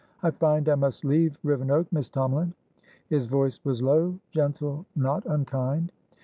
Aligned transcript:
"I 0.23 0.31
find 0.31 0.67
I 0.67 0.73
must 0.73 1.05
leave 1.05 1.37
Rivenoak, 1.43 1.85
Miss 1.91 2.09
Tomalin." 2.09 2.53
His 3.09 3.27
voice 3.27 3.59
was 3.63 3.83
low, 3.83 4.17
gentle, 4.31 4.87
not 4.95 5.23
unkind. 5.27 5.91